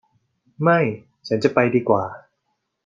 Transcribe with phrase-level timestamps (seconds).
[0.63, 0.79] ไม่
[1.27, 2.03] ฉันจะไปดีกว่า